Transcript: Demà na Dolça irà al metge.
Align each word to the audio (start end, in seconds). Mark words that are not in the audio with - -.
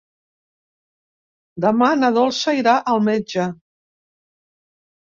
Demà 1.67 1.91
na 2.01 2.11
Dolça 2.17 2.57
irà 2.63 2.75
al 2.95 3.07
metge. 3.11 3.49